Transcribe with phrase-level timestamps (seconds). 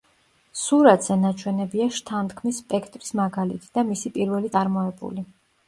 [0.61, 5.31] სურათზე ნაჩვენებია შთანთქმის სპექტრის მაგალითი და მისი პირველი წარმოებული.